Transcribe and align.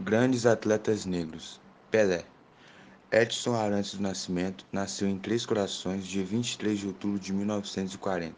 Grandes 0.00 0.44
atletas 0.44 1.06
negros. 1.06 1.60
Pelé. 1.90 2.24
Edson 3.12 3.54
Arantes 3.54 3.94
do 3.94 4.02
Nascimento 4.02 4.66
nasceu 4.72 5.08
em 5.08 5.18
Três 5.18 5.46
Corações, 5.46 6.04
dia 6.06 6.24
23 6.24 6.80
de 6.80 6.86
outubro 6.88 7.18
de 7.18 7.32
1940. 7.32 8.34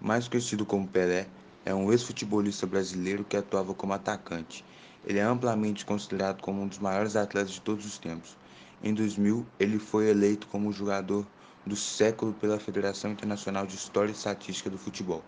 Mais 0.00 0.26
conhecido 0.26 0.66
como 0.66 0.88
Pelé, 0.88 1.26
é 1.64 1.72
um 1.72 1.92
ex-futebolista 1.92 2.66
brasileiro 2.66 3.24
que 3.24 3.36
atuava 3.36 3.72
como 3.74 3.92
atacante. 3.92 4.64
Ele 5.06 5.20
é 5.20 5.22
amplamente 5.22 5.86
considerado 5.86 6.42
como 6.42 6.62
um 6.62 6.66
dos 6.66 6.78
maiores 6.78 7.14
atletas 7.14 7.52
de 7.52 7.60
todos 7.60 7.86
os 7.86 7.96
tempos. 7.98 8.36
Em 8.82 8.92
2000, 8.92 9.46
ele 9.60 9.78
foi 9.78 10.08
eleito 10.08 10.48
como 10.48 10.72
jogador 10.72 11.24
do 11.64 11.76
século 11.76 12.34
pela 12.34 12.58
Federação 12.58 13.12
Internacional 13.12 13.66
de 13.66 13.76
História 13.76 14.10
e 14.10 14.14
Estatística 14.14 14.68
do 14.68 14.78
Futebol 14.78 15.22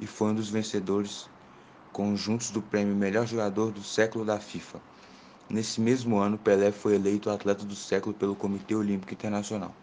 e 0.00 0.06
foi 0.06 0.30
um 0.30 0.34
dos 0.34 0.48
vencedores 0.48 1.28
conjuntos 1.92 2.50
do 2.50 2.60
prêmio 2.60 2.96
Melhor 2.96 3.26
Jogador 3.26 3.70
do 3.70 3.82
Século 3.82 4.24
da 4.24 4.40
FIFA. 4.40 4.80
Nesse 5.48 5.78
mesmo 5.78 6.16
ano, 6.16 6.38
Pelé 6.38 6.72
foi 6.72 6.94
eleito 6.94 7.28
atleta 7.28 7.66
do 7.66 7.76
século 7.76 8.14
pelo 8.14 8.34
Comitê 8.34 8.74
Olímpico 8.74 9.12
Internacional. 9.12 9.74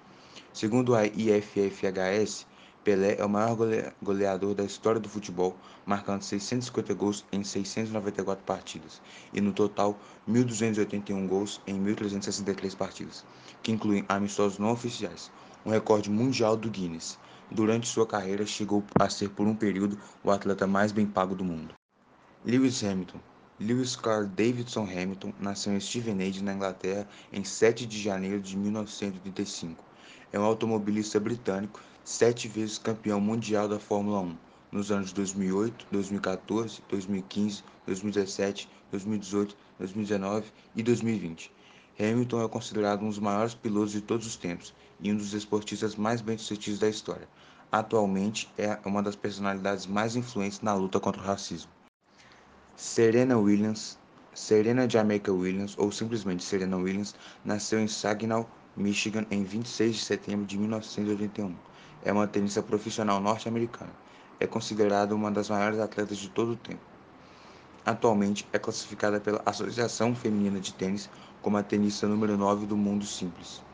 Segundo 0.51 0.95
a 0.95 1.05
IFFHS, 1.05 2.47
Pelé 2.83 3.15
é 3.19 3.23
o 3.23 3.29
maior 3.29 3.55
goleador 4.01 4.55
da 4.55 4.63
história 4.63 4.99
do 4.99 5.07
futebol, 5.07 5.55
marcando 5.85 6.23
650 6.23 6.95
gols 6.95 7.23
em 7.31 7.43
694 7.43 8.43
partidas, 8.43 8.99
e 9.31 9.39
no 9.39 9.53
total 9.53 9.99
1.281 10.27 11.27
gols 11.27 11.61
em 11.67 11.79
1.363 11.79 12.75
partidas, 12.75 13.23
que 13.61 13.71
incluem 13.71 14.03
amistosos 14.09 14.57
não 14.57 14.71
oficiais, 14.71 15.31
um 15.63 15.69
recorde 15.69 16.09
mundial 16.09 16.57
do 16.57 16.71
Guinness. 16.71 17.19
Durante 17.51 17.87
sua 17.87 18.07
carreira, 18.07 18.47
chegou 18.47 18.83
a 18.99 19.07
ser 19.09 19.29
por 19.29 19.45
um 19.45 19.55
período 19.55 19.95
o 20.23 20.31
atleta 20.31 20.65
mais 20.65 20.91
bem 20.91 21.05
pago 21.05 21.35
do 21.35 21.45
mundo. 21.45 21.75
Lewis 22.43 22.83
Hamilton 22.83 23.19
Lewis 23.63 23.95
Carl 23.95 24.25
Davidson 24.25 24.85
Hamilton 24.85 25.31
nasceu 25.39 25.71
em 25.71 25.79
Stevenage, 25.79 26.43
na 26.43 26.51
Inglaterra, 26.51 27.07
em 27.31 27.43
7 27.43 27.85
de 27.85 28.01
janeiro 28.01 28.41
de 28.41 28.57
1935. 28.57 29.83
É 30.33 30.39
um 30.39 30.43
automobilista 30.43 31.19
britânico, 31.19 31.79
sete 32.03 32.47
vezes 32.47 32.79
campeão 32.79 33.21
mundial 33.21 33.67
da 33.67 33.77
Fórmula 33.77 34.21
1, 34.21 34.37
nos 34.71 34.91
anos 34.91 35.13
2008, 35.13 35.85
2014, 35.91 36.81
2015, 36.89 37.63
2017, 37.85 38.67
2018, 38.89 39.55
2019 39.77 40.51
e 40.75 40.81
2020. 40.81 41.51
Hamilton 41.99 42.43
é 42.43 42.49
considerado 42.49 43.03
um 43.03 43.09
dos 43.09 43.19
maiores 43.19 43.53
pilotos 43.53 43.91
de 43.91 44.01
todos 44.01 44.25
os 44.25 44.37
tempos 44.37 44.73
e 44.99 45.11
um 45.11 45.15
dos 45.15 45.35
esportistas 45.35 45.95
mais 45.95 46.19
bem-sucedidos 46.19 46.79
da 46.79 46.89
história. 46.89 47.29
Atualmente 47.71 48.49
é 48.57 48.79
uma 48.83 49.03
das 49.03 49.15
personalidades 49.15 49.85
mais 49.85 50.15
influentes 50.15 50.61
na 50.61 50.73
luta 50.73 50.99
contra 50.99 51.21
o 51.21 51.25
racismo. 51.25 51.69
Serena 52.83 53.37
Williams, 53.37 53.99
Serena 54.33 54.89
Jamaica 54.89 55.31
Williams, 55.31 55.77
ou 55.77 55.91
simplesmente 55.91 56.43
Serena 56.43 56.77
Williams, 56.77 57.13
nasceu 57.45 57.79
em 57.79 57.87
Saginaw, 57.87 58.49
Michigan, 58.75 59.23
em 59.29 59.43
26 59.43 59.97
de 59.97 60.01
setembro 60.01 60.47
de 60.47 60.57
1981. 60.57 61.55
É 62.01 62.11
uma 62.11 62.27
tenista 62.27 62.63
profissional 62.63 63.21
norte-americana. 63.21 63.93
É 64.39 64.47
considerada 64.47 65.13
uma 65.13 65.29
das 65.31 65.47
maiores 65.47 65.77
atletas 65.77 66.17
de 66.17 66.29
todo 66.29 66.53
o 66.53 66.57
tempo. 66.57 66.81
Atualmente 67.85 68.49
é 68.51 68.57
classificada 68.57 69.21
pela 69.21 69.43
Associação 69.45 70.15
Feminina 70.15 70.59
de 70.59 70.73
Tênis 70.73 71.07
como 71.39 71.57
a 71.57 71.63
tenista 71.63 72.07
número 72.07 72.35
9 72.35 72.65
do 72.65 72.75
mundo 72.75 73.05
simples. 73.05 73.70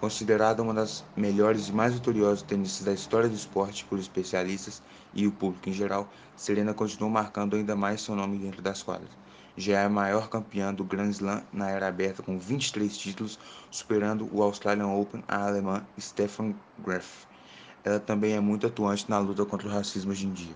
Considerada 0.00 0.62
uma 0.62 0.74
das 0.74 1.02
melhores 1.16 1.68
e 1.68 1.72
mais 1.72 1.94
vitoriosas 1.94 2.42
tenistas 2.42 2.84
da 2.84 2.92
história 2.92 3.30
do 3.30 3.34
esporte 3.34 3.82
por 3.86 3.98
especialistas 3.98 4.82
e 5.14 5.26
o 5.26 5.32
público 5.32 5.70
em 5.70 5.72
geral, 5.72 6.06
Serena 6.36 6.74
continua 6.74 7.08
marcando 7.08 7.56
ainda 7.56 7.74
mais 7.74 8.02
seu 8.02 8.14
nome 8.14 8.36
dentro 8.36 8.60
das 8.60 8.82
quadras. 8.82 9.08
Já 9.56 9.80
é 9.80 9.84
a 9.86 9.88
maior 9.88 10.28
campeã 10.28 10.72
do 10.72 10.84
Grand 10.84 11.08
Slam 11.08 11.42
na 11.50 11.70
era 11.70 11.88
aberta 11.88 12.22
com 12.22 12.38
23 12.38 12.94
títulos, 12.94 13.38
superando 13.70 14.28
o 14.30 14.42
Australian 14.42 14.88
Open 14.88 15.24
a 15.26 15.46
alemã 15.46 15.82
Stefan 15.98 16.54
Graf. 16.78 17.24
Ela 17.82 17.98
também 17.98 18.34
é 18.34 18.40
muito 18.40 18.66
atuante 18.66 19.08
na 19.08 19.18
luta 19.18 19.46
contra 19.46 19.66
o 19.66 19.70
racismo 19.70 20.10
hoje 20.10 20.26
em 20.26 20.32
dia. 20.32 20.54